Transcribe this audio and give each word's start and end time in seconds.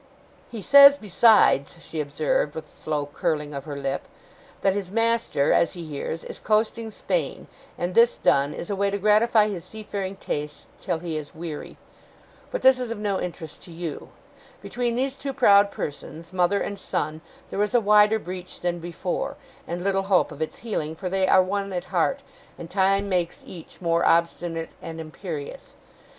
'He 0.49 0.63
says 0.63 0.97
besides,' 0.97 1.77
she 1.79 2.01
observed, 2.01 2.55
with 2.55 2.67
a 2.67 2.71
slow 2.75 3.05
curling 3.05 3.53
of 3.53 3.65
her 3.65 3.75
lip, 3.75 4.07
'that 4.61 4.73
his 4.73 4.89
master, 4.89 5.53
as 5.53 5.73
he 5.73 5.85
hears, 5.85 6.23
is 6.23 6.39
coasting 6.39 6.89
Spain; 6.89 7.45
and 7.77 7.93
this 7.93 8.17
done, 8.17 8.51
is 8.51 8.71
away 8.71 8.89
to 8.89 8.97
gratify 8.97 9.47
his 9.47 9.63
seafaring 9.63 10.15
tastes 10.15 10.65
till 10.79 10.97
he 10.97 11.17
is 11.17 11.35
weary. 11.35 11.77
But 12.49 12.63
this 12.63 12.79
is 12.79 12.89
of 12.89 12.97
no 12.97 13.21
interest 13.21 13.61
to 13.61 13.71
you. 13.71 14.09
Between 14.59 14.95
these 14.95 15.15
two 15.15 15.33
proud 15.33 15.69
persons, 15.69 16.33
mother 16.33 16.59
and 16.59 16.79
son, 16.79 17.21
there 17.51 17.61
is 17.61 17.75
a 17.75 17.79
wider 17.79 18.17
breach 18.17 18.61
than 18.61 18.79
before, 18.79 19.37
and 19.67 19.83
little 19.83 20.01
hope 20.09 20.31
of 20.31 20.41
its 20.41 20.57
healing, 20.65 20.95
for 20.95 21.09
they 21.09 21.27
are 21.27 21.43
one 21.43 21.71
at 21.73 21.85
heart, 21.93 22.23
and 22.57 22.71
time 22.71 23.07
makes 23.07 23.43
each 23.45 23.79
more 23.81 24.03
obstinate 24.03 24.69
and 24.81 24.99
imperious. 24.99 25.75